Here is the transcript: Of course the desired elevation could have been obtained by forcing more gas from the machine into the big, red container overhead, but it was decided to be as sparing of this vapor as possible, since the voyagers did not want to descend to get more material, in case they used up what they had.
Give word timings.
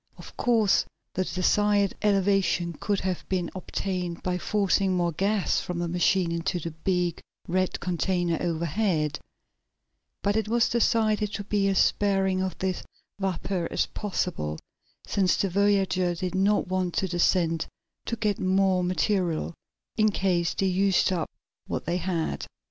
Of 0.17 0.35
course 0.35 0.83
the 1.13 1.23
desired 1.23 1.93
elevation 2.01 2.73
could 2.73 3.01
have 3.01 3.23
been 3.29 3.51
obtained 3.55 4.23
by 4.23 4.39
forcing 4.39 4.93
more 4.97 5.11
gas 5.11 5.59
from 5.59 5.77
the 5.77 5.87
machine 5.87 6.31
into 6.31 6.57
the 6.59 6.71
big, 6.71 7.21
red 7.47 7.79
container 7.79 8.39
overhead, 8.41 9.19
but 10.23 10.35
it 10.35 10.47
was 10.47 10.69
decided 10.69 11.31
to 11.33 11.43
be 11.43 11.67
as 11.67 11.77
sparing 11.77 12.41
of 12.41 12.57
this 12.57 12.81
vapor 13.19 13.67
as 13.69 13.85
possible, 13.85 14.57
since 15.05 15.37
the 15.37 15.51
voyagers 15.51 16.21
did 16.21 16.33
not 16.33 16.67
want 16.67 16.95
to 16.95 17.07
descend 17.07 17.67
to 18.05 18.15
get 18.15 18.39
more 18.39 18.83
material, 18.83 19.53
in 19.97 20.09
case 20.09 20.55
they 20.55 20.65
used 20.65 21.13
up 21.13 21.29
what 21.67 21.85
they 21.85 21.97
had. 21.97 22.47